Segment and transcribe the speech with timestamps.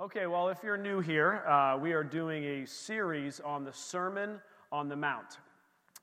[0.00, 4.40] Okay, well, if you're new here, uh, we are doing a series on the Sermon
[4.72, 5.38] on the Mount.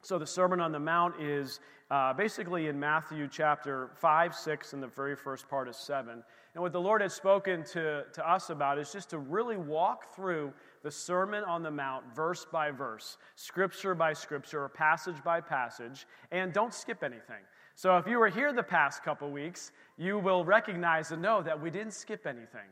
[0.01, 1.59] So, the Sermon on the Mount is
[1.91, 6.23] uh, basically in Matthew chapter 5, 6, and the very first part of 7.
[6.53, 10.15] And what the Lord has spoken to, to us about is just to really walk
[10.15, 10.53] through
[10.83, 16.07] the Sermon on the Mount verse by verse, scripture by scripture, or passage by passage,
[16.31, 17.43] and don't skip anything.
[17.75, 21.61] So, if you were here the past couple weeks, you will recognize and know that
[21.61, 22.69] we didn't skip anything.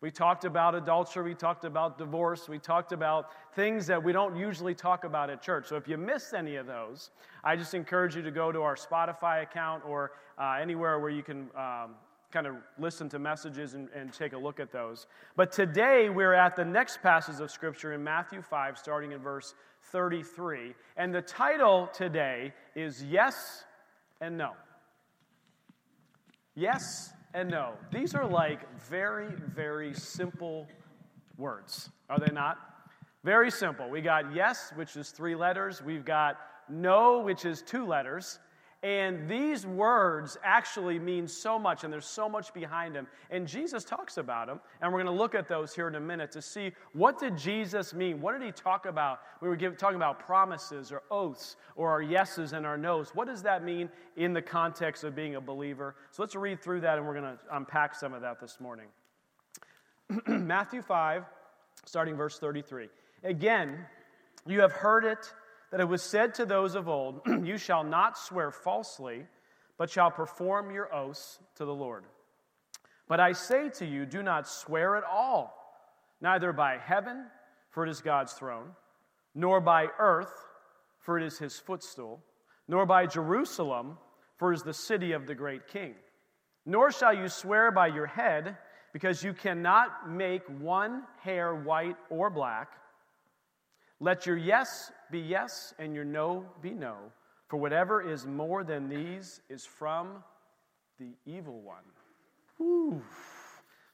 [0.00, 4.36] We talked about adultery, we talked about divorce, we talked about things that we don't
[4.36, 5.66] usually talk about at church.
[5.66, 7.10] So if you missed any of those,
[7.42, 11.24] I just encourage you to go to our Spotify account or uh, anywhere where you
[11.24, 11.96] can um,
[12.30, 15.08] kind of listen to messages and, and take a look at those.
[15.34, 19.54] But today we're at the next passage of Scripture in Matthew 5, starting in verse
[19.90, 20.74] 33.
[20.96, 23.64] And the title today is Yes
[24.20, 24.52] and No.
[26.54, 27.72] Yes and no.
[27.92, 30.66] These are like very, very simple
[31.36, 32.58] words, are they not?
[33.24, 33.88] Very simple.
[33.88, 35.82] We got yes, which is three letters.
[35.82, 38.38] We've got no, which is two letters.
[38.84, 43.08] And these words actually mean so much, and there's so much behind them.
[43.28, 46.00] And Jesus talks about them, and we're going to look at those here in a
[46.00, 48.20] minute to see what did Jesus mean?
[48.20, 49.18] What did he talk about?
[49.40, 53.10] We were talking about promises or oaths or our yeses and our nos.
[53.10, 55.96] What does that mean in the context of being a believer?
[56.12, 58.86] So let's read through that, and we're going to unpack some of that this morning.
[60.28, 61.24] Matthew 5,
[61.84, 62.88] starting verse 33.
[63.24, 63.76] Again,
[64.46, 65.32] you have heard it
[65.70, 69.26] that it was said to those of old, You shall not swear falsely,
[69.76, 72.04] but shall perform your oaths to the Lord.
[73.08, 75.54] But I say to you, do not swear at all,
[76.20, 77.24] neither by heaven,
[77.70, 78.70] for it is God's throne,
[79.34, 80.32] nor by earth,
[81.00, 82.22] for it is his footstool,
[82.66, 83.96] nor by Jerusalem,
[84.36, 85.94] for it is the city of the great king.
[86.66, 88.56] Nor shall you swear by your head,
[88.92, 92.72] because you cannot make one hair white or black.
[94.00, 96.96] Let your yes be yes and your no be no,
[97.48, 100.22] for whatever is more than these is from
[100.98, 101.82] the evil one.
[102.60, 103.02] Ooh.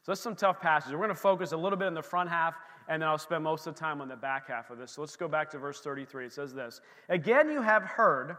[0.03, 0.93] So that's some tough passages.
[0.93, 2.55] We're going to focus a little bit in the front half,
[2.89, 4.93] and then I'll spend most of the time on the back half of this.
[4.93, 6.27] So let's go back to verse 33.
[6.27, 8.37] It says this Again, you have heard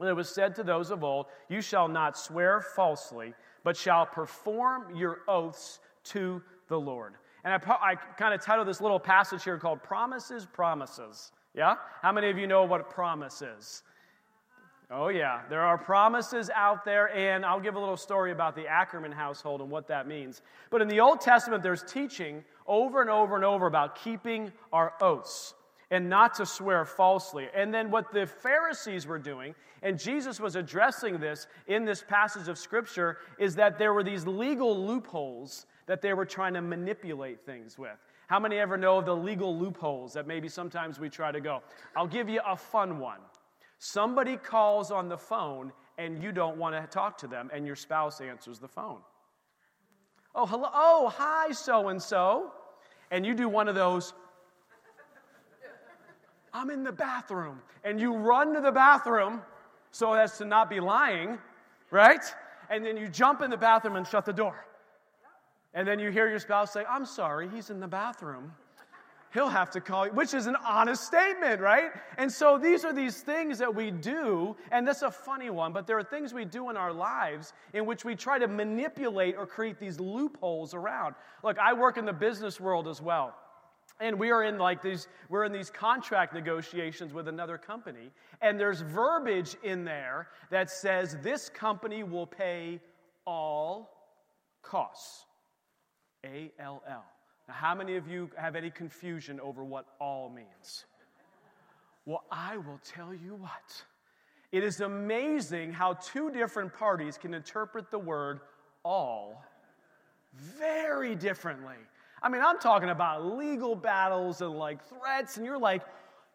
[0.00, 4.06] that it was said to those of old, You shall not swear falsely, but shall
[4.06, 7.14] perform your oaths to the Lord.
[7.44, 11.32] And I, I kind of titled this little passage here called Promises, Promises.
[11.54, 11.76] Yeah?
[12.02, 13.82] How many of you know what a promise is?
[14.90, 15.42] Oh, yeah.
[15.48, 19.60] There are promises out there, and I'll give a little story about the Ackerman household
[19.60, 20.42] and what that means.
[20.70, 24.92] But in the Old Testament, there's teaching over and over and over about keeping our
[25.00, 25.54] oaths
[25.90, 27.48] and not to swear falsely.
[27.54, 32.48] And then what the Pharisees were doing, and Jesus was addressing this in this passage
[32.48, 37.44] of Scripture, is that there were these legal loopholes that they were trying to manipulate
[37.44, 37.96] things with.
[38.26, 41.62] How many ever know of the legal loopholes that maybe sometimes we try to go?
[41.94, 43.20] I'll give you a fun one.
[43.78, 47.76] Somebody calls on the phone and you don't want to talk to them, and your
[47.76, 48.98] spouse answers the phone.
[50.34, 50.68] Oh, hello.
[50.74, 52.52] Oh, hi, so and so.
[53.12, 54.12] And you do one of those,
[56.52, 57.60] I'm in the bathroom.
[57.84, 59.42] And you run to the bathroom
[59.92, 61.38] so as to not be lying,
[61.92, 62.24] right?
[62.70, 64.66] And then you jump in the bathroom and shut the door.
[65.74, 68.52] And then you hear your spouse say, I'm sorry, he's in the bathroom.
[69.32, 71.90] He'll have to call you, which is an honest statement, right?
[72.18, 75.88] And so these are these things that we do, and that's a funny one, but
[75.88, 79.44] there are things we do in our lives in which we try to manipulate or
[79.44, 81.16] create these loopholes around.
[81.42, 83.34] Look, I work in the business world as well.
[83.98, 88.58] And we are in like these, we're in these contract negotiations with another company, and
[88.58, 92.80] there's verbiage in there that says this company will pay
[93.26, 93.90] all
[94.62, 95.24] costs.
[96.24, 97.04] A L L.
[97.46, 100.86] Now, how many of you have any confusion over what all means?
[102.06, 103.84] Well, I will tell you what.
[104.52, 108.40] It is amazing how two different parties can interpret the word
[108.84, 109.44] all
[110.32, 111.76] very differently.
[112.22, 115.82] I mean, I'm talking about legal battles and like threats, and you're like,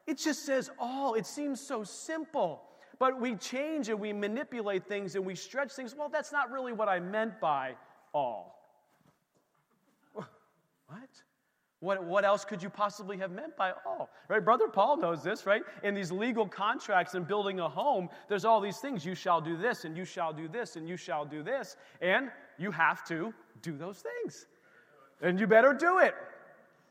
[0.05, 1.15] it just says all.
[1.15, 2.61] It seems so simple.
[2.99, 5.95] But we change and we manipulate things and we stretch things.
[5.95, 7.75] Well, that's not really what I meant by
[8.13, 8.58] all.
[10.89, 11.09] What?
[11.81, 14.09] What, what else could you possibly have meant by all?
[14.27, 14.43] Right?
[14.43, 15.61] Brother Paul knows this, right?
[15.83, 19.05] In these legal contracts and building a home, there's all these things.
[19.05, 21.77] You shall do this, and you shall do this, and you shall do this.
[22.01, 24.45] And you have to do those things.
[25.21, 26.15] And you better do it.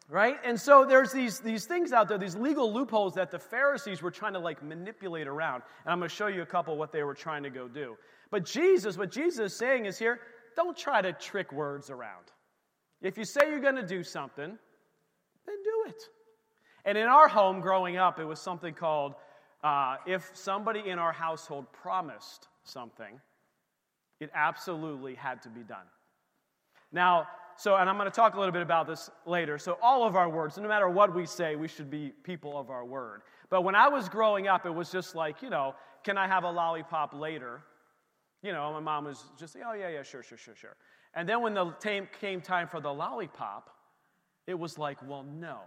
[0.09, 0.37] Right?
[0.43, 4.11] And so there's these, these things out there, these legal loopholes that the Pharisees were
[4.11, 5.63] trying to like manipulate around.
[5.85, 7.99] And I'm going to show you a couple what they were trying to go do.
[8.31, 10.21] But Jesus, what Jesus is saying is here,
[10.57, 12.25] don't try to trick words around.
[13.03, 14.59] If you say you're going to do something,
[15.47, 16.03] then do it.
[16.85, 19.15] And in our home growing up, it was something called
[19.63, 23.21] uh, if somebody in our household promised something,
[24.21, 25.87] it absolutely had to be done.
[26.93, 29.59] Now, so, and I'm going to talk a little bit about this later.
[29.59, 32.71] So, all of our words, no matter what we say, we should be people of
[32.71, 33.23] our word.
[33.51, 35.75] But when I was growing up, it was just like, you know,
[36.05, 37.63] can I have a lollipop later?
[38.43, 40.77] You know, my mom was just, oh, yeah, yeah, sure, sure, sure, sure.
[41.15, 41.73] And then when the
[42.21, 43.71] came time for the lollipop,
[44.47, 45.59] it was like, well, no.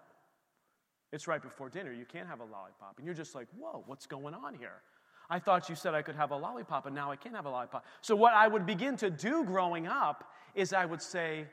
[1.12, 1.92] It's right before dinner.
[1.92, 2.96] You can't have a lollipop.
[2.98, 4.82] And you're just like, whoa, what's going on here?
[5.30, 7.50] I thought you said I could have a lollipop, and now I can't have a
[7.50, 7.86] lollipop.
[8.02, 11.46] So, what I would begin to do growing up is I would say,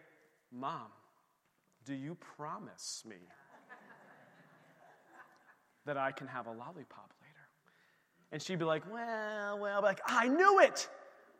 [0.50, 0.88] Mom,
[1.84, 3.16] do you promise me
[5.86, 7.46] that I can have a lollipop later?
[8.32, 10.88] And she'd be like, Well, well, like, I knew it.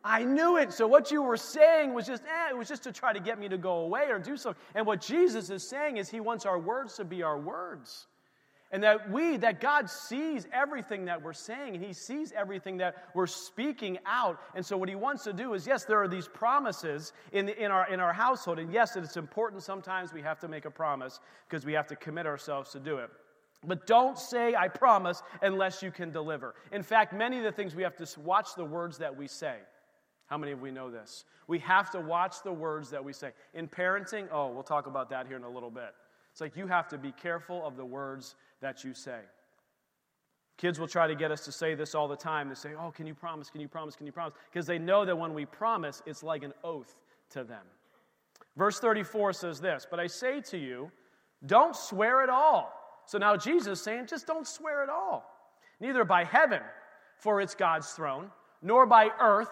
[0.03, 0.71] I knew it.
[0.71, 3.37] So what you were saying was just, eh, it was just to try to get
[3.37, 4.61] me to go away or do something.
[4.73, 8.07] And what Jesus is saying is he wants our words to be our words.
[8.71, 13.07] And that we, that God sees everything that we're saying, and He sees everything that
[13.15, 14.39] we're speaking out.
[14.53, 17.71] And so, what He wants to do is yes, there are these promises in, in,
[17.71, 18.59] our, in our household.
[18.59, 21.95] And yes, it's important sometimes we have to make a promise because we have to
[21.95, 23.09] commit ourselves to do it.
[23.65, 26.53] But don't say, I promise, unless you can deliver.
[26.71, 29.57] In fact, many of the things we have to watch the words that we say.
[30.29, 31.25] How many of we know this?
[31.47, 33.31] We have to watch the words that we say.
[33.53, 35.93] In parenting, oh, we'll talk about that here in a little bit.
[36.31, 39.19] It's like you have to be careful of the words that you say.
[40.57, 42.49] Kids will try to get us to say this all the time.
[42.49, 43.49] They say, Oh, can you promise?
[43.49, 43.95] Can you promise?
[43.95, 44.33] Can you promise?
[44.51, 46.95] Because they know that when we promise, it's like an oath
[47.31, 47.63] to them.
[48.55, 50.91] Verse 34 says this But I say to you,
[51.45, 52.73] don't swear at all.
[53.05, 55.25] So now Jesus is saying, just don't swear at all.
[55.79, 56.61] Neither by heaven,
[57.17, 58.29] for it's God's throne,
[58.61, 59.49] nor by earth,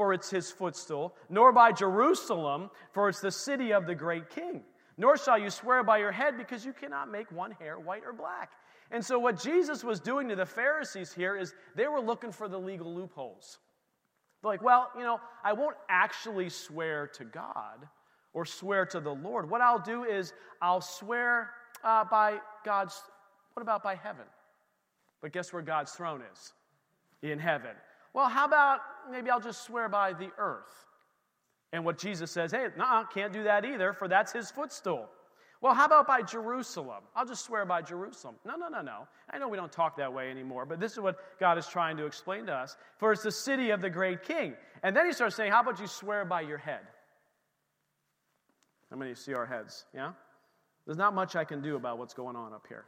[0.00, 4.62] for it's his footstool, nor by Jerusalem, for it's the city of the great king.
[4.96, 8.14] Nor shall you swear by your head, because you cannot make one hair white or
[8.14, 8.52] black.
[8.90, 12.48] And so, what Jesus was doing to the Pharisees here is they were looking for
[12.48, 13.58] the legal loopholes.
[14.40, 17.86] They're like, well, you know, I won't actually swear to God
[18.32, 19.50] or swear to the Lord.
[19.50, 20.32] What I'll do is
[20.62, 21.50] I'll swear
[21.84, 22.98] uh, by God's,
[23.52, 24.24] what about by heaven?
[25.20, 26.54] But guess where God's throne is?
[27.20, 27.72] In heaven.
[28.12, 28.80] Well, how about
[29.10, 30.86] maybe I'll just swear by the earth?
[31.72, 35.08] And what Jesus says, hey, no, can't do that either, for that's his footstool.
[35.60, 37.04] Well, how about by Jerusalem?
[37.14, 38.36] I'll just swear by Jerusalem.
[38.46, 39.06] No, no, no, no.
[39.30, 41.96] I know we don't talk that way anymore, but this is what God is trying
[41.98, 42.76] to explain to us.
[42.96, 44.54] For it's the city of the great king.
[44.82, 46.80] And then he starts saying, how about you swear by your head?
[48.90, 49.84] How many of you see our heads?
[49.94, 50.12] Yeah?
[50.86, 52.86] There's not much I can do about what's going on up here.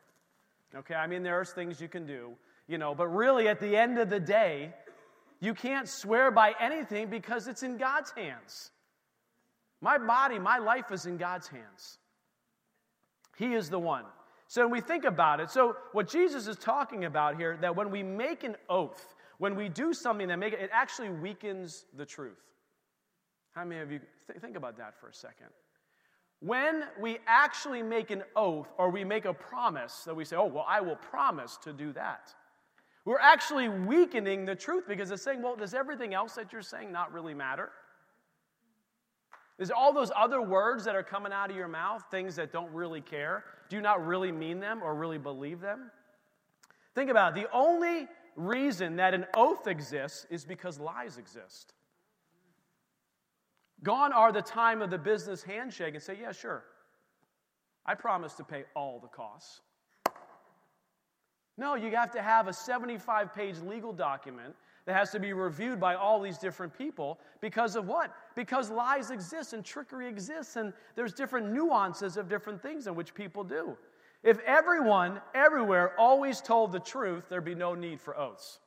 [0.75, 2.31] Okay, I mean, there's things you can do,
[2.67, 4.73] you know, but really at the end of the day,
[5.43, 8.71] you can't swear by anything because it's in God's hands.
[9.81, 11.99] My body, my life is in God's hands.
[13.37, 14.05] He is the one.
[14.47, 17.91] So when we think about it, so what Jesus is talking about here, that when
[17.91, 22.07] we make an oath, when we do something that make it, it actually weakens the
[22.07, 22.39] truth.
[23.51, 23.99] How many of you
[24.29, 25.49] th- think about that for a second?
[26.39, 30.47] When we actually make an oath or we make a promise that we say, oh,
[30.47, 32.33] well, I will promise to do that,
[33.05, 36.93] we're actually weakening the truth because it's saying, well, does everything else that you're saying
[36.93, 37.71] not really matter?
[39.59, 42.73] Is all those other words that are coming out of your mouth things that don't
[42.73, 43.45] really care?
[43.69, 45.91] Do you not really mean them or really believe them?
[46.95, 47.43] Think about it.
[47.43, 51.75] The only reason that an oath exists is because lies exist.
[53.83, 56.65] Gone are the time of the business handshake and say, yeah, sure.
[57.85, 59.61] I promise to pay all the costs.
[61.63, 65.79] No, you have to have a 75 page legal document that has to be reviewed
[65.79, 68.13] by all these different people because of what?
[68.35, 73.15] Because lies exist and trickery exists, and there's different nuances of different things in which
[73.15, 73.77] people do.
[74.25, 78.59] If everyone, everywhere, always told the truth, there'd be no need for oaths.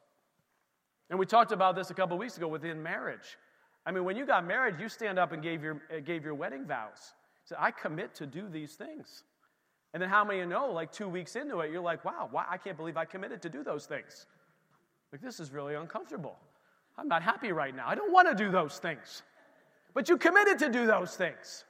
[1.09, 3.37] And we talked about this a couple weeks ago within marriage.
[3.85, 6.65] I mean, when you got married, you stand up and gave your, gave your wedding
[6.65, 7.13] vows.
[7.43, 9.25] Said, I commit to do these things.
[9.95, 12.57] And then how many know, like two weeks into it, you're like, wow, why, I
[12.57, 14.25] can't believe I committed to do those things.
[15.13, 16.35] Like, this is really uncomfortable.
[16.97, 17.85] I'm not happy right now.
[17.87, 19.23] I don't want to do those things.
[19.93, 21.63] But you committed to do those things.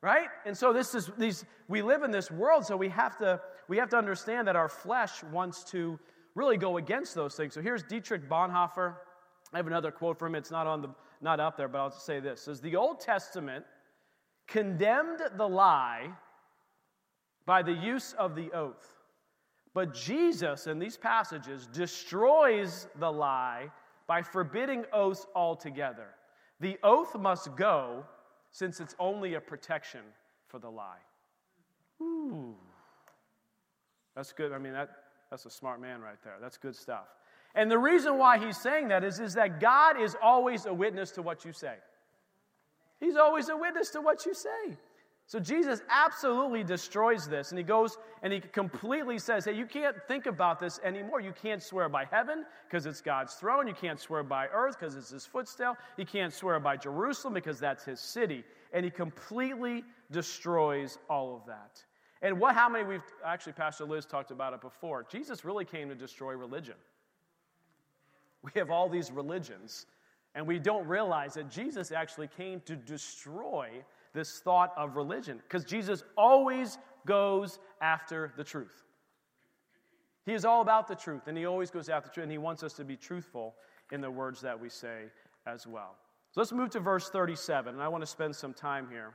[0.00, 0.28] Right?
[0.46, 3.38] And so this is these we live in this world, so we have to
[3.68, 5.98] we have to understand that our flesh wants to
[6.34, 7.52] really go against those things.
[7.52, 8.94] So here's Dietrich Bonhoeffer.
[9.52, 10.36] I have another quote from him.
[10.36, 10.88] It's not on the
[11.20, 12.40] not up there, but I'll say this.
[12.40, 13.66] It says the Old Testament
[14.46, 16.08] condemned the lie
[17.46, 18.94] by the use of the oath.
[19.72, 23.70] But Jesus, in these passages, destroys the lie
[24.06, 26.08] by forbidding oaths altogether.
[26.58, 28.04] The oath must go
[28.50, 30.00] since it's only a protection
[30.48, 30.98] for the lie.
[32.02, 32.54] Ooh.
[34.16, 34.52] That's good.
[34.52, 34.90] I mean, that,
[35.30, 36.36] that's a smart man right there.
[36.40, 37.06] That's good stuff.
[37.54, 41.10] And the reason why he's saying that is, is that God is always a witness
[41.12, 41.74] to what you say.
[42.98, 44.76] He's always a witness to what you say.
[45.30, 49.94] So Jesus absolutely destroys this, and he goes and he completely says, Hey, you can't
[50.08, 51.20] think about this anymore.
[51.20, 53.68] You can't swear by heaven because it's God's throne.
[53.68, 55.76] You can't swear by earth because it's his footstool.
[55.96, 58.42] You can't swear by Jerusalem because that's his city.
[58.72, 61.80] And he completely destroys all of that.
[62.22, 65.06] And what, how many we've actually, Pastor Liz talked about it before.
[65.08, 66.74] Jesus really came to destroy religion.
[68.42, 69.86] We have all these religions,
[70.34, 75.64] and we don't realize that Jesus actually came to destroy this thought of religion because
[75.64, 78.82] Jesus always goes after the truth.
[80.26, 82.62] He is all about the truth, and he always goes after truth, and he wants
[82.62, 83.54] us to be truthful
[83.90, 85.04] in the words that we say
[85.46, 85.96] as well.
[86.32, 89.14] So let's move to verse 37, and I want to spend some time here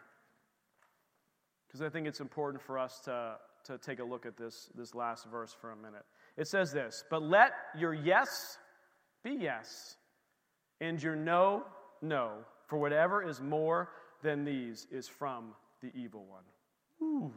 [1.67, 3.35] because I think it's important for us to,
[3.65, 6.05] to take a look at this, this last verse for a minute.
[6.37, 8.57] It says this But let your yes
[9.23, 9.97] be yes,
[10.81, 11.63] and your no,
[12.01, 12.31] no,
[12.67, 13.89] for whatever is more
[14.25, 16.43] than these is from the evil one.
[17.01, 17.31] Ooh.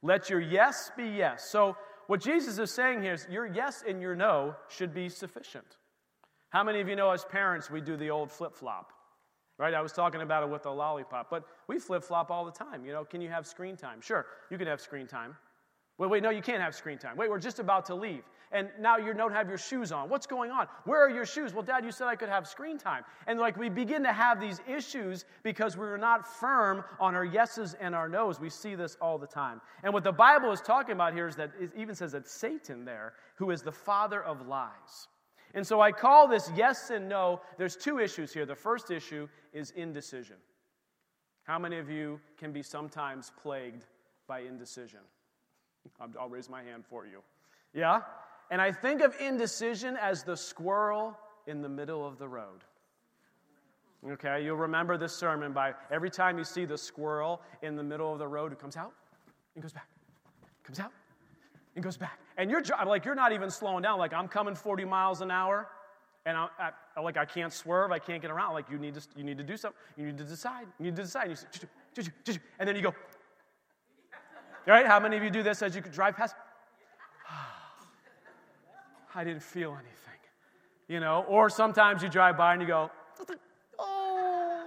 [0.00, 1.44] Let your yes be yes.
[1.44, 1.76] So,
[2.06, 5.78] what Jesus is saying here is your yes and your no should be sufficient.
[6.50, 8.92] How many of you know as parents we do the old flip flop?
[9.58, 9.72] Right?
[9.72, 12.84] I was talking about it with the lollipop, but we flip flop all the time.
[12.84, 14.00] You know, can you have screen time?
[14.00, 15.36] Sure, you can have screen time.
[15.96, 17.16] Wait, wait, no, you can't have screen time.
[17.16, 18.24] Wait, we're just about to leave.
[18.54, 20.08] And now you don't have your shoes on.
[20.08, 20.68] What's going on?
[20.84, 21.52] Where are your shoes?
[21.52, 23.02] Well, Dad, you said I could have screen time.
[23.26, 27.74] And like we begin to have these issues because we're not firm on our yeses
[27.80, 28.38] and our nos.
[28.38, 29.60] We see this all the time.
[29.82, 32.84] And what the Bible is talking about here is that it even says that Satan
[32.84, 35.08] there, who is the father of lies.
[35.54, 37.40] And so I call this yes and no.
[37.58, 38.46] There's two issues here.
[38.46, 40.36] The first issue is indecision.
[41.42, 43.84] How many of you can be sometimes plagued
[44.28, 45.00] by indecision?
[46.20, 47.20] I'll raise my hand for you.
[47.72, 48.02] Yeah?
[48.54, 51.18] And I think of indecision as the squirrel
[51.48, 52.62] in the middle of the road.
[54.08, 58.12] Okay, you'll remember this sermon by every time you see the squirrel in the middle
[58.12, 58.92] of the road who comes out
[59.56, 59.88] and goes back,
[60.62, 60.92] comes out
[61.74, 62.20] and goes back.
[62.36, 63.98] And you're like, you're not even slowing down.
[63.98, 65.66] Like, I'm coming 40 miles an hour
[66.24, 68.52] and I, I, like I can't swerve, I can't get around.
[68.52, 69.80] Like you need to, you need to do something.
[69.96, 70.68] You need to decide.
[70.78, 71.22] You need to decide.
[71.22, 71.30] And,
[71.96, 72.94] you say, and then you go,
[74.64, 74.86] Right?
[74.86, 76.36] How many of you do this as you drive past?
[79.14, 79.90] I didn't feel anything.
[80.88, 82.90] You know, or sometimes you drive by and you go,
[83.78, 84.66] oh.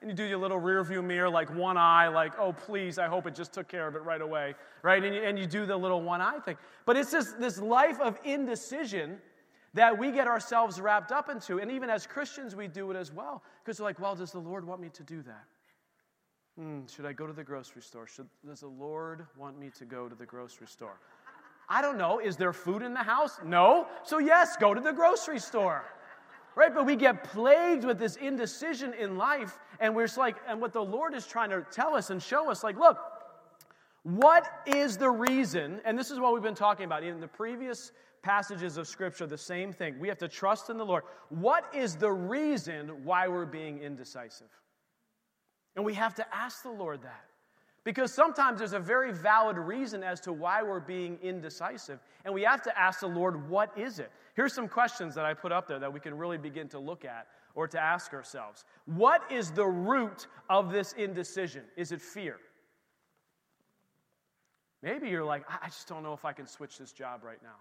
[0.00, 3.06] And you do your little rear view mirror, like one eye, like, oh, please, I
[3.06, 4.54] hope it just took care of it right away.
[4.82, 5.04] Right?
[5.04, 6.56] And you, and you do the little one eye thing.
[6.86, 9.18] But it's this, this life of indecision
[9.74, 11.58] that we get ourselves wrapped up into.
[11.58, 13.42] And even as Christians, we do it as well.
[13.62, 15.44] Because we're like, well, does the Lord want me to do that?
[16.58, 18.06] Hmm, should I go to the grocery store?
[18.06, 20.98] Should, does the Lord want me to go to the grocery store?
[21.70, 22.18] I don't know.
[22.18, 23.38] Is there food in the house?
[23.44, 23.86] No.
[24.02, 25.84] So, yes, go to the grocery store.
[26.56, 26.74] Right?
[26.74, 30.72] But we get plagued with this indecision in life, and we're just like, and what
[30.72, 32.98] the Lord is trying to tell us and show us, like, look,
[34.02, 35.80] what is the reason?
[35.84, 39.38] And this is what we've been talking about in the previous passages of Scripture, the
[39.38, 39.98] same thing.
[40.00, 41.04] We have to trust in the Lord.
[41.28, 44.50] What is the reason why we're being indecisive?
[45.76, 47.29] And we have to ask the Lord that.
[47.82, 51.98] Because sometimes there's a very valid reason as to why we're being indecisive.
[52.24, 54.12] And we have to ask the Lord, what is it?
[54.34, 57.04] Here's some questions that I put up there that we can really begin to look
[57.06, 58.64] at or to ask ourselves.
[58.84, 61.62] What is the root of this indecision?
[61.76, 62.36] Is it fear?
[64.82, 67.56] Maybe you're like, I just don't know if I can switch this job right now.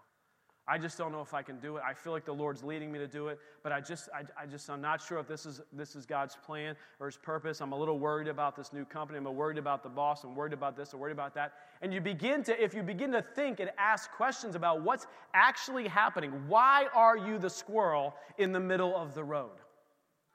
[0.69, 1.83] I just don't know if I can do it.
[1.83, 4.45] I feel like the Lord's leading me to do it, but I just, I, I
[4.45, 7.59] just, I'm not sure if this is, this is God's plan or His purpose.
[7.59, 9.17] I'm a little worried about this new company.
[9.17, 10.23] I'm worried about the boss.
[10.23, 10.93] I'm worried about this.
[10.93, 11.53] I'm worried about that.
[11.81, 15.88] And you begin to, if you begin to think and ask questions about what's actually
[15.88, 19.49] happening, why are you the squirrel in the middle of the road?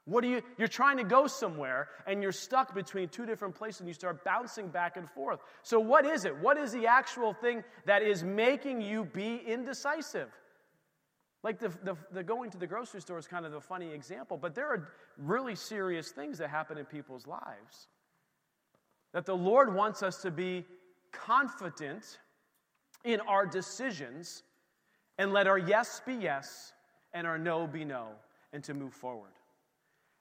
[0.05, 3.81] What are you, you're trying to go somewhere and you're stuck between two different places
[3.81, 5.39] and you start bouncing back and forth.
[5.63, 6.37] So, what is it?
[6.37, 10.29] What is the actual thing that is making you be indecisive?
[11.41, 14.37] Like the, the, the going to the grocery store is kind of a funny example,
[14.37, 17.87] but there are really serious things that happen in people's lives.
[19.11, 20.65] That the Lord wants us to be
[21.11, 22.19] confident
[23.03, 24.43] in our decisions
[25.17, 26.73] and let our yes be yes
[27.13, 28.09] and our no be no
[28.53, 29.31] and to move forward.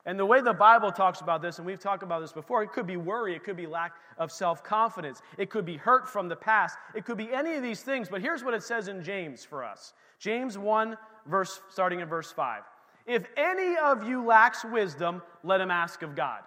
[0.06, 2.72] And the way the Bible talks about this, and we've talked about this before, it
[2.72, 6.28] could be worry, it could be lack of self confidence, it could be hurt from
[6.28, 8.08] the past, it could be any of these things.
[8.10, 10.96] But here's what it says in James for us James 1,
[11.26, 12.62] verse, starting in verse 5.
[13.06, 16.40] If any of you lacks wisdom, let him ask of God.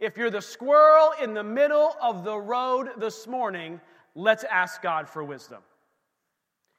[0.00, 3.80] If you're the squirrel in the middle of the road this morning,
[4.14, 5.62] let's ask God for wisdom.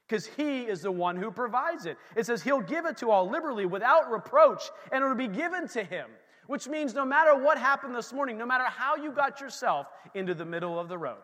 [0.08, 1.98] Because He is the one who provides it.
[2.16, 5.84] It says He'll give it to all liberally without reproach, and it'll be given to
[5.84, 6.08] Him.
[6.48, 10.36] Which means no matter what happened this morning, no matter how you got yourself into
[10.36, 11.24] the middle of the road,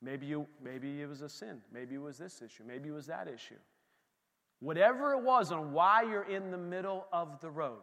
[0.00, 3.06] maybe, you, maybe it was a sin, maybe it was this issue, maybe it was
[3.06, 3.58] that issue.
[4.60, 7.80] Whatever it was on why you're in the middle of the road,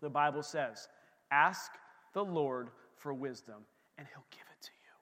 [0.00, 0.88] the Bible says,
[1.30, 1.70] ask
[2.14, 3.56] the Lord for wisdom
[3.98, 4.94] and he'll give it to you.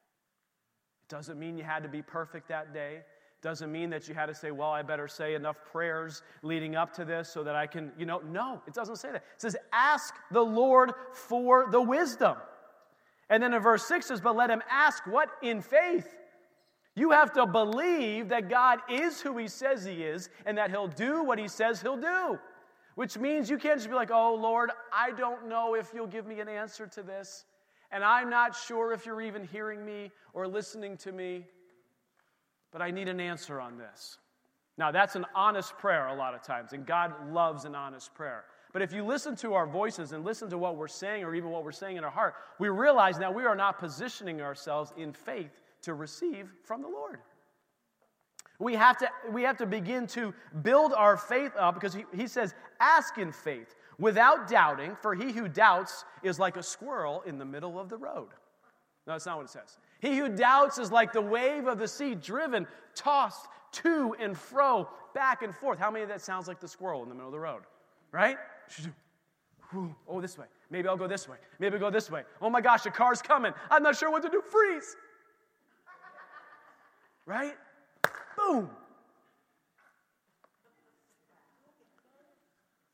[0.95, 3.00] It doesn't mean you had to be perfect that day.
[3.42, 6.92] Doesn't mean that you had to say, well, I better say enough prayers leading up
[6.94, 9.24] to this so that I can, you know, no, it doesn't say that.
[9.34, 12.36] It says, ask the Lord for the wisdom.
[13.28, 15.28] And then in verse 6 says, but let him ask what?
[15.42, 16.16] In faith.
[16.96, 20.88] You have to believe that God is who He says He is and that He'll
[20.88, 22.38] do what He says He'll do.
[22.94, 26.26] Which means you can't just be like, oh, Lord, I don't know if you'll give
[26.26, 27.44] me an answer to this.
[27.92, 31.46] And I'm not sure if you're even hearing me or listening to me,
[32.72, 34.18] but I need an answer on this.
[34.78, 38.44] Now, that's an honest prayer a lot of times, and God loves an honest prayer.
[38.72, 41.48] But if you listen to our voices and listen to what we're saying or even
[41.50, 45.14] what we're saying in our heart, we realize now we are not positioning ourselves in
[45.14, 47.20] faith to receive from the Lord.
[48.58, 52.26] We have to, we have to begin to build our faith up because he, he
[52.26, 57.38] says, ask in faith without doubting, for he who doubts is like a squirrel in
[57.38, 58.28] the middle of the road.
[59.06, 59.78] No, that's not what it says.
[60.00, 64.88] He who doubts is like the wave of the sea, driven, tossed to and fro,
[65.14, 65.78] back and forth.
[65.78, 67.62] How many of that sounds like the squirrel in the middle of the road?
[68.12, 68.36] Right?
[70.08, 70.46] Oh, this way.
[70.70, 71.36] Maybe I'll go this way.
[71.58, 72.22] Maybe I'll go this way.
[72.40, 73.52] Oh my gosh, a car's coming.
[73.70, 74.42] I'm not sure what to do.
[74.42, 74.96] Freeze.
[77.24, 77.54] Right?
[78.36, 78.70] Boom.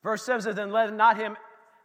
[0.03, 1.37] Verse 7 says, Then let not him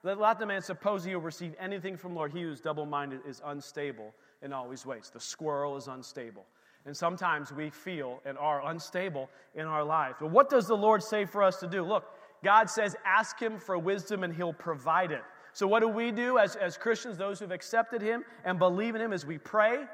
[0.03, 2.31] let not the man suppose he will receive anything from Lord.
[2.31, 5.09] He who is double-minded is unstable in all his ways.
[5.13, 6.45] The squirrel is unstable.
[6.85, 10.15] And sometimes we feel and are unstable in our life.
[10.19, 11.83] But what does the Lord say for us to do?
[11.83, 12.05] Look,
[12.43, 15.23] God says, ask him for wisdom and he'll provide it.
[15.51, 19.01] So, what do we do as, as Christians, those who've accepted him and believe in
[19.01, 19.85] him, is we pray,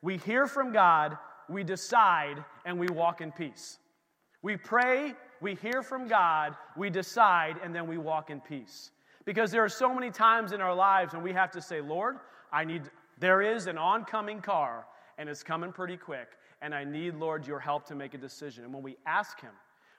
[0.00, 3.78] we hear from God, we decide, and we walk in peace.
[4.40, 8.90] We pray, we hear from God, we decide, and then we walk in peace.
[9.24, 12.16] Because there are so many times in our lives when we have to say, Lord,
[12.52, 12.82] I need,
[13.18, 14.86] there is an oncoming car,
[15.18, 16.28] and it's coming pretty quick,
[16.60, 18.64] and I need, Lord, your help to make a decision.
[18.64, 19.52] And when we ask Him,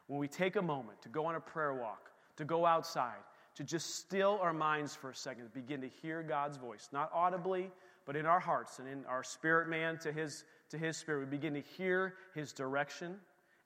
[0.08, 3.20] when we take a moment to go on a prayer walk, to go outside,
[3.56, 7.70] to just still our minds for a second, begin to hear God's voice, not audibly,
[8.06, 11.38] but in our hearts and in our spirit man to his to His Spirit, we
[11.38, 13.18] begin to hear His direction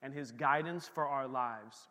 [0.02, 1.88] and His guidance for our lives.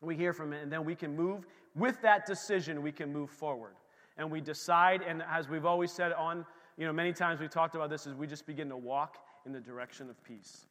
[0.00, 3.30] We hear from Him, and then we can move with that decision, we can move
[3.30, 3.74] forward.
[4.16, 7.74] And we decide, and as we've always said on, you know, many times we've talked
[7.74, 10.66] about this, is we just begin to walk in the direction of peace.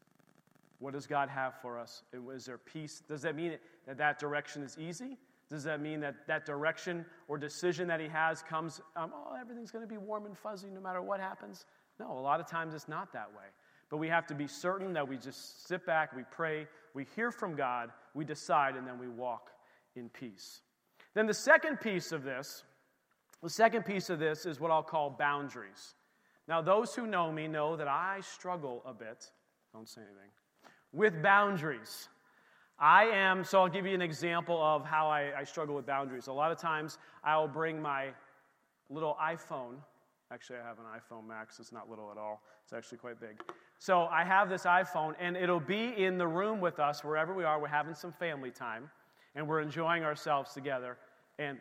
[0.80, 2.04] What does God have for us?
[2.14, 3.02] Is there peace?
[3.08, 5.18] Does that mean that that direction is easy?
[5.50, 9.72] Does that mean that that direction or decision that He has comes, um, oh, everything's
[9.72, 11.66] going to be warm and fuzzy no matter what happens?
[12.00, 13.46] No, a lot of times it's not that way.
[13.94, 17.30] But we have to be certain that we just sit back, we pray, we hear
[17.30, 19.52] from God, we decide, and then we walk
[19.96, 20.62] in peace.
[21.14, 22.64] Then the second piece of this,
[23.44, 25.94] the second piece of this is what I'll call boundaries.
[26.48, 29.30] Now, those who know me know that I struggle a bit,
[29.74, 30.32] don't say anything,
[30.92, 32.10] with boundaries.
[32.80, 36.26] I am, so I'll give you an example of how I, I struggle with boundaries.
[36.26, 38.08] A lot of times I'll bring my
[38.90, 39.76] little iPhone.
[40.32, 43.40] Actually, I have an iPhone Max, it's not little at all, it's actually quite big.
[43.84, 47.43] So I have this iPhone, and it'll be in the room with us wherever we
[47.43, 47.60] are.
[47.60, 48.89] We're having some family time,
[49.36, 50.98] and we're enjoying ourselves together.
[51.38, 51.58] And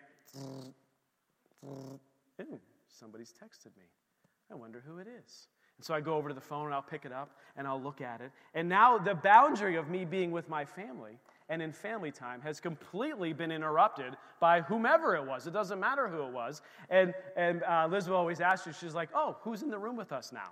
[1.66, 1.90] ooh,
[2.86, 3.86] somebody's texted me.
[4.52, 5.48] I wonder who it is.
[5.78, 7.82] And so I go over to the phone, and I'll pick it up, and I'll
[7.82, 8.30] look at it.
[8.54, 12.60] And now the boundary of me being with my family and in family time has
[12.60, 15.48] completely been interrupted by whomever it was.
[15.48, 16.62] It doesn't matter who it was.
[16.88, 19.96] And, and uh, Liz will always ask you, she's like, oh, who's in the room
[19.96, 20.50] with us now?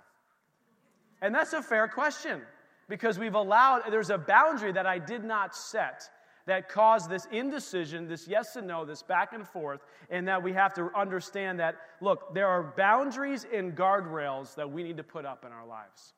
[1.21, 2.41] And that's a fair question
[2.89, 6.09] because we've allowed, there's a boundary that I did not set
[6.47, 10.51] that caused this indecision, this yes and no, this back and forth, and that we
[10.53, 15.25] have to understand that, look, there are boundaries and guardrails that we need to put
[15.25, 16.13] up in our lives.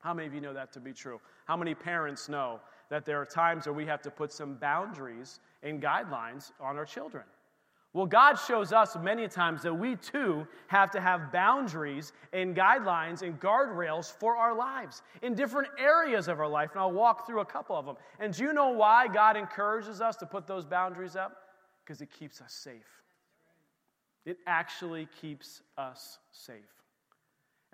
[0.00, 1.20] How many of you know that to be true?
[1.46, 5.40] How many parents know that there are times where we have to put some boundaries
[5.62, 7.24] and guidelines on our children?
[7.94, 13.22] Well, God shows us many times that we too have to have boundaries and guidelines
[13.22, 16.72] and guardrails for our lives in different areas of our life.
[16.72, 17.94] And I'll walk through a couple of them.
[18.18, 21.36] And do you know why God encourages us to put those boundaries up?
[21.84, 23.02] Because it keeps us safe.
[24.26, 26.83] It actually keeps us safe.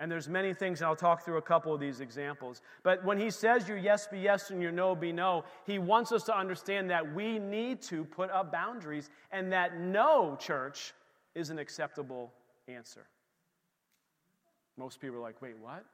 [0.01, 2.63] And there's many things, and I'll talk through a couple of these examples.
[2.81, 6.11] But when he says your yes be yes and your no be no, he wants
[6.11, 10.95] us to understand that we need to put up boundaries and that no, church,
[11.35, 12.33] is an acceptable
[12.67, 13.05] answer.
[14.75, 15.85] Most people are like, wait, what?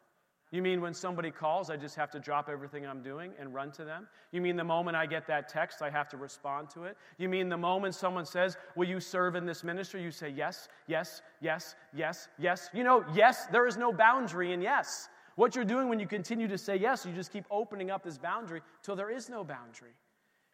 [0.51, 3.71] You mean when somebody calls, I just have to drop everything I'm doing and run
[3.73, 4.07] to them?
[4.31, 6.95] You mean the moment I get that text, I have to respond to it?
[7.17, 10.01] You mean the moment someone says, Will you serve in this ministry?
[10.01, 12.69] You say, Yes, yes, yes, yes, yes.
[12.73, 15.10] You know, yes, there is no boundary in yes.
[15.36, 18.17] What you're doing when you continue to say yes, you just keep opening up this
[18.17, 19.91] boundary till there is no boundary.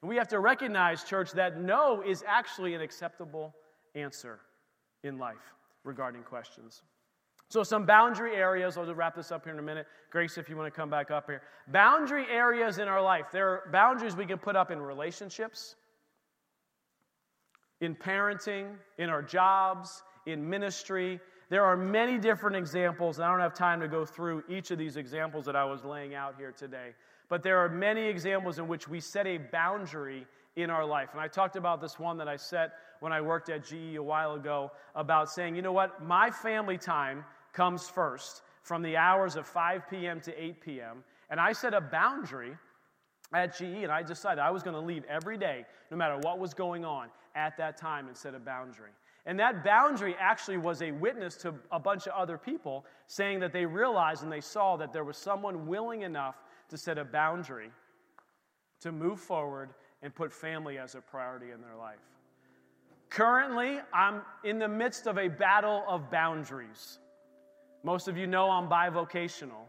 [0.01, 3.55] And we have to recognize, church, that no is actually an acceptable
[3.95, 4.39] answer
[5.03, 5.53] in life
[5.83, 6.81] regarding questions.
[7.53, 9.85] So, some boundary areas, I'll just wrap this up here in a minute.
[10.09, 11.43] Grace, if you want to come back up here.
[11.67, 13.27] Boundary areas in our life.
[13.31, 15.75] There are boundaries we can put up in relationships,
[17.79, 21.19] in parenting, in our jobs, in ministry.
[21.49, 24.79] There are many different examples, and I don't have time to go through each of
[24.79, 26.95] these examples that I was laying out here today.
[27.29, 31.09] But there are many examples in which we set a boundary in our life.
[31.11, 34.01] And I talked about this one that I set when I worked at GE a
[34.01, 39.35] while ago about saying, you know what, my family time comes first from the hours
[39.35, 40.19] of 5 p.m.
[40.21, 41.03] to 8 p.m.
[41.29, 42.57] And I set a boundary
[43.33, 46.39] at GE, and I decided I was going to leave every day, no matter what
[46.39, 48.91] was going on at that time, and set a boundary.
[49.25, 53.53] And that boundary actually was a witness to a bunch of other people saying that
[53.53, 56.35] they realized and they saw that there was someone willing enough
[56.69, 57.71] to set a boundary
[58.81, 61.99] to move forward and put family as a priority in their life.
[63.09, 66.99] Currently, I'm in the midst of a battle of boundaries.
[67.83, 69.67] Most of you know I'm bivocational.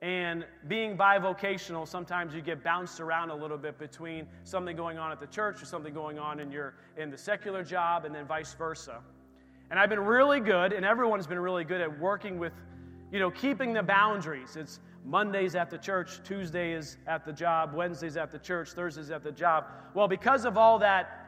[0.00, 5.12] And being bivocational, sometimes you get bounced around a little bit between something going on
[5.12, 8.26] at the church or something going on in your in the secular job and then
[8.26, 9.00] vice versa.
[9.70, 12.52] And I've been really good, and everyone's been really good at working with,
[13.10, 14.56] you know, keeping the boundaries.
[14.56, 19.10] It's Mondays at the church, Tuesday is at the job, Wednesdays at the church, Thursdays
[19.10, 19.64] at the job.
[19.94, 21.26] Well, because of all that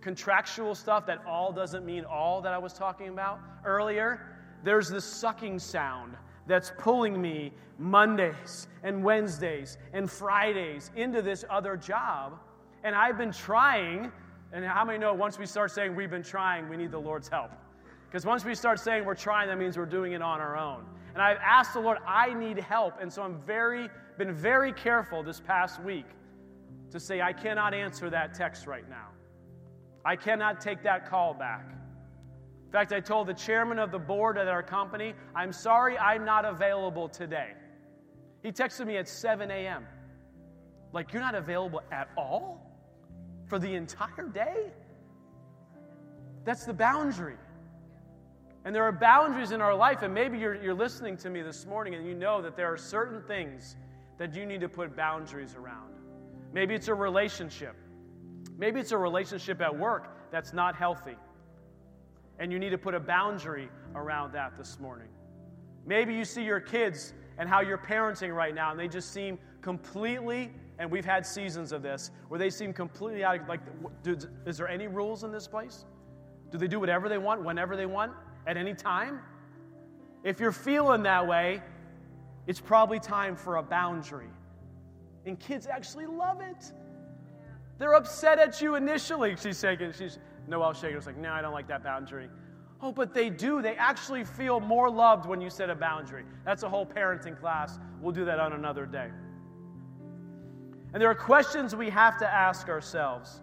[0.00, 5.04] contractual stuff, that all doesn't mean all that I was talking about earlier, there's this
[5.04, 12.38] sucking sound that's pulling me Mondays and Wednesdays and Fridays into this other job.
[12.84, 14.10] And I've been trying,
[14.52, 17.28] and how many know once we start saying we've been trying, we need the Lord's
[17.28, 17.50] help?
[18.06, 20.84] Because once we start saying we're trying, that means we're doing it on our own.
[21.14, 22.94] And I've asked the Lord, I need help.
[23.00, 26.06] And so I'm very, been very careful this past week
[26.90, 29.08] to say, I cannot answer that text right now.
[30.04, 31.66] I cannot take that call back.
[32.70, 36.24] In fact, I told the chairman of the board at our company, I'm sorry I'm
[36.24, 37.54] not available today.
[38.44, 39.84] He texted me at 7 a.m.
[40.92, 42.64] Like, you're not available at all?
[43.48, 44.70] For the entire day?
[46.44, 47.34] That's the boundary.
[48.64, 51.66] And there are boundaries in our life, and maybe you're, you're listening to me this
[51.66, 53.74] morning and you know that there are certain things
[54.16, 55.92] that you need to put boundaries around.
[56.52, 57.74] Maybe it's a relationship.
[58.56, 61.16] Maybe it's a relationship at work that's not healthy
[62.40, 65.08] and you need to put a boundary around that this morning.
[65.86, 69.38] Maybe you see your kids and how you're parenting right now, and they just seem
[69.60, 73.60] completely, and we've had seasons of this, where they seem completely out of, like,
[74.04, 75.84] is there any rules in this place?
[76.50, 78.12] Do they do whatever they want, whenever they want,
[78.46, 79.20] at any time?
[80.24, 81.62] If you're feeling that way,
[82.46, 84.30] it's probably time for a boundary.
[85.26, 86.72] And kids actually love it.
[87.78, 89.36] They're upset at you initially.
[89.36, 90.18] She's saying, she's,
[90.50, 92.28] Noel Shaker's like, no, I don't like that boundary.
[92.82, 93.62] Oh, but they do.
[93.62, 96.24] They actually feel more loved when you set a boundary.
[96.44, 97.78] That's a whole parenting class.
[98.00, 99.10] We'll do that on another day.
[100.92, 103.42] And there are questions we have to ask ourselves.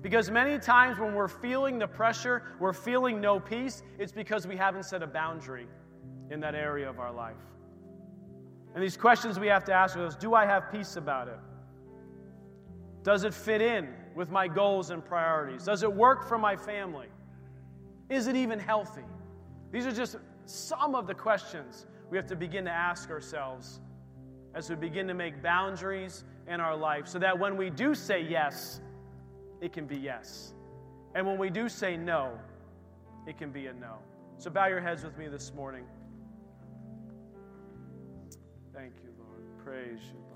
[0.00, 4.56] Because many times when we're feeling the pressure, we're feeling no peace, it's because we
[4.56, 5.68] haven't set a boundary
[6.30, 7.36] in that area of our life.
[8.74, 11.38] And these questions we have to ask ourselves do I have peace about it?
[13.04, 15.64] Does it fit in with my goals and priorities?
[15.64, 17.08] Does it work for my family?
[18.08, 19.04] Is it even healthy?
[19.70, 23.80] These are just some of the questions we have to begin to ask ourselves
[24.54, 28.20] as we begin to make boundaries in our life so that when we do say
[28.20, 28.80] yes,
[29.60, 30.52] it can be yes.
[31.14, 32.38] And when we do say no,
[33.26, 33.98] it can be a no.
[34.36, 35.84] So bow your heads with me this morning.
[38.74, 39.42] Thank you, Lord.
[39.64, 40.31] Praise you.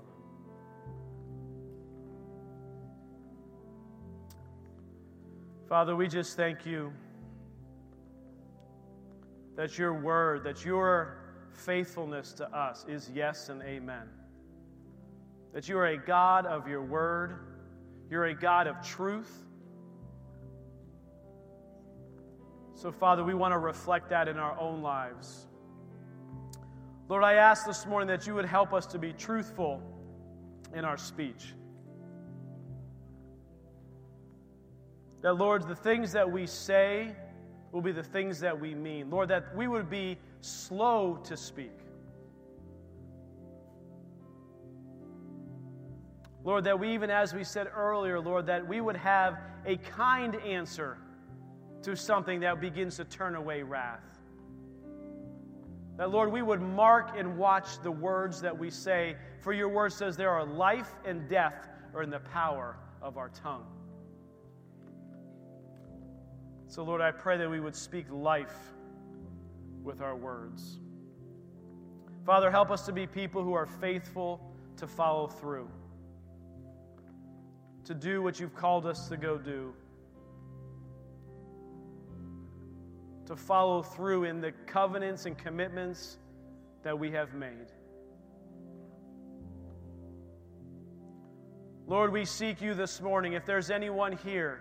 [5.67, 6.93] Father, we just thank you
[9.57, 11.17] that your word, that your
[11.51, 14.07] faithfulness to us is yes and amen.
[15.53, 17.39] That you are a God of your word,
[18.09, 19.43] you're a God of truth.
[22.73, 25.47] So, Father, we want to reflect that in our own lives.
[27.09, 29.81] Lord, I ask this morning that you would help us to be truthful
[30.73, 31.53] in our speech.
[35.21, 37.15] That, Lord, the things that we say
[37.71, 39.09] will be the things that we mean.
[39.09, 41.77] Lord, that we would be slow to speak.
[46.43, 50.35] Lord, that we, even as we said earlier, Lord, that we would have a kind
[50.37, 50.97] answer
[51.81, 54.03] to something that begins to turn away wrath.
[55.97, 59.91] That, Lord, we would mark and watch the words that we say, for your word
[59.91, 63.65] says there are life and death are in the power of our tongue.
[66.69, 68.55] So, Lord, I pray that we would speak life
[69.83, 70.79] with our words.
[72.25, 74.41] Father, help us to be people who are faithful
[74.75, 75.69] to follow through,
[77.85, 79.73] to do what you've called us to go do,
[83.27, 86.17] to follow through in the covenants and commitments
[86.83, 87.71] that we have made.
[91.87, 93.33] Lord, we seek you this morning.
[93.33, 94.59] If there's anyone here,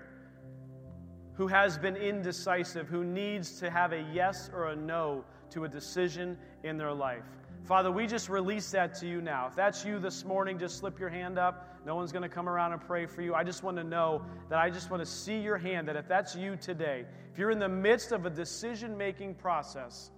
[1.37, 5.69] who has been indecisive, who needs to have a yes or a no to a
[5.69, 7.25] decision in their life.
[7.65, 9.49] Father, we just release that to you now.
[9.49, 11.81] If that's you this morning, just slip your hand up.
[11.85, 13.35] No one's going to come around and pray for you.
[13.35, 16.09] I just want to know that I just want to see your hand, that if
[16.09, 20.11] that's you today, if you're in the midst of a decision making process,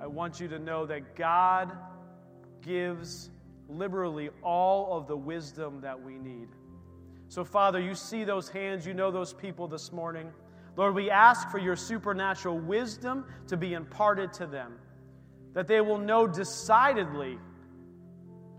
[0.00, 1.72] I want you to know that God
[2.60, 3.30] gives
[3.68, 6.48] liberally all of the wisdom that we need.
[7.28, 10.30] So, Father, you see those hands, you know those people this morning.
[10.76, 14.78] Lord, we ask for your supernatural wisdom to be imparted to them,
[15.54, 17.38] that they will know decidedly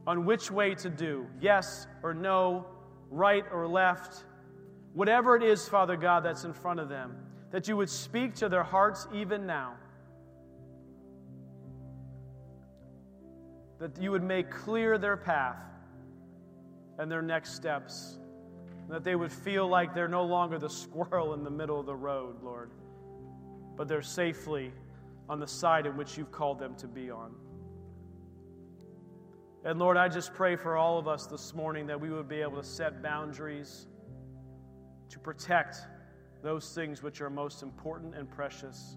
[0.05, 2.65] on which way to do yes or no,
[3.09, 4.25] right or left,
[4.93, 7.15] whatever it is, Father God, that's in front of them,
[7.51, 9.75] that you would speak to their hearts even now.
[13.79, 15.61] That you would make clear their path
[16.97, 18.17] and their next steps
[18.89, 21.95] that they would feel like they're no longer the squirrel in the middle of the
[21.95, 22.71] road, Lord,
[23.75, 24.71] but they're safely
[25.29, 27.33] on the side in which you've called them to be on.
[29.65, 32.41] And Lord, I just pray for all of us this morning that we would be
[32.41, 33.87] able to set boundaries
[35.09, 35.77] to protect
[36.41, 38.95] those things which are most important and precious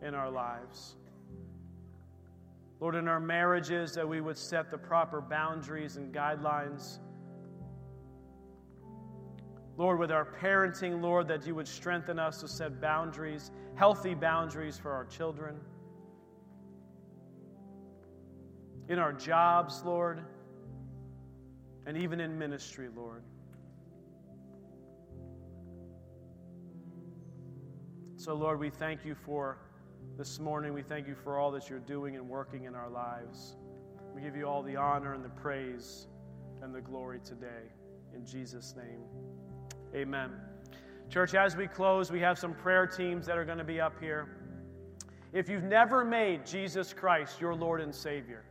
[0.00, 0.96] in our lives.
[2.80, 6.98] Lord, in our marriages, that we would set the proper boundaries and guidelines
[9.82, 14.78] Lord, with our parenting, Lord, that you would strengthen us to set boundaries, healthy boundaries
[14.78, 15.56] for our children.
[18.88, 20.22] In our jobs, Lord,
[21.84, 23.24] and even in ministry, Lord.
[28.14, 29.58] So, Lord, we thank you for
[30.16, 30.72] this morning.
[30.74, 33.56] We thank you for all that you're doing and working in our lives.
[34.14, 36.06] We give you all the honor and the praise
[36.62, 37.64] and the glory today.
[38.14, 39.31] In Jesus' name.
[39.94, 40.30] Amen.
[41.10, 44.00] Church, as we close, we have some prayer teams that are going to be up
[44.00, 44.26] here.
[45.34, 48.44] If you've never made Jesus Christ your Lord and Savior,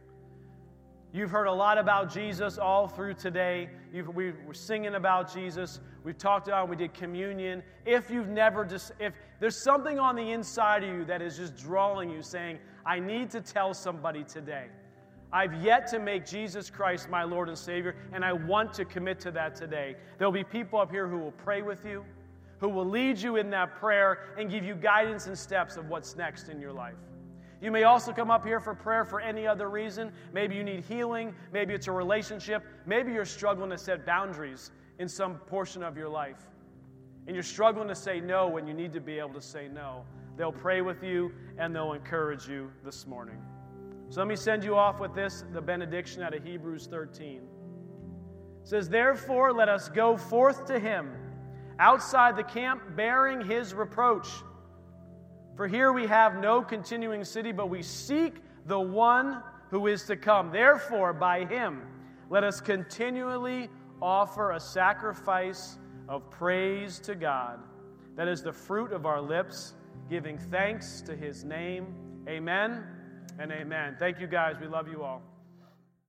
[1.12, 3.69] you've heard a lot about Jesus all through today.
[3.91, 5.80] You've, we were singing about Jesus.
[6.04, 7.63] We've talked about, we did communion.
[7.88, 11.58] If you've never just, if there's something on the inside of you that is just
[11.58, 14.67] drawing you, saying, I need to tell somebody today.
[15.34, 19.20] I've yet to make Jesus Christ my Lord and Savior, and I want to commit
[19.22, 19.96] to that today.
[20.17, 22.04] There'll be people up here who will pray with you,
[22.60, 26.15] who will lead you in that prayer and give you guidance and steps of what's
[26.17, 26.98] next in your life.
[27.62, 30.12] You may also come up here for prayer for any other reason.
[30.34, 35.08] Maybe you need healing, maybe it's a relationship, maybe you're struggling to set boundaries in
[35.08, 36.48] some portion of your life.
[37.28, 40.04] And you're struggling to say no when you need to be able to say no.
[40.38, 43.38] They'll pray with you and they'll encourage you this morning.
[44.12, 47.38] So let me send you off with this the benediction out of Hebrews 13.
[47.38, 47.41] It
[48.62, 51.13] says, Therefore, let us go forth to him
[51.80, 54.28] outside the camp, bearing his reproach.
[55.56, 60.17] For here we have no continuing city, but we seek the one who is to
[60.17, 60.52] come.
[60.52, 61.82] Therefore, by him,
[62.30, 63.69] let us continually
[64.02, 65.78] offer a sacrifice
[66.10, 67.62] of praise to God.
[68.17, 69.74] That is the fruit of our lips,
[70.10, 71.95] giving thanks to his name.
[72.28, 72.84] Amen
[73.39, 73.96] and amen.
[74.00, 74.56] Thank you guys.
[74.60, 75.31] We love you all.